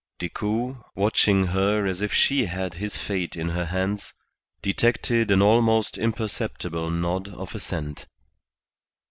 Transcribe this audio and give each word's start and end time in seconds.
Decoud, 0.17 0.77
watching 0.95 1.45
her 1.45 1.85
as 1.85 2.01
if 2.01 2.11
she 2.11 2.47
had 2.47 2.73
his 2.73 2.97
fate 2.97 3.35
in 3.35 3.49
her 3.49 3.65
hands, 3.65 4.15
detected 4.63 5.29
an 5.29 5.43
almost 5.43 5.95
imperceptible 5.95 6.89
nod 6.89 7.27
of 7.27 7.53
assent. 7.53 8.07